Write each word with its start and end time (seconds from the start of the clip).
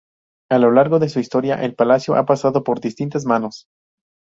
A 0.49 0.57
lo 0.57 0.71
largo 0.71 0.97
de 0.97 1.09
su 1.09 1.19
historia 1.19 1.61
el 1.61 1.75
palacio 1.75 2.15
ha 2.15 2.25
pasado 2.25 2.63
por 2.63 2.79
distintas 2.81 3.23
manos. 3.25 3.67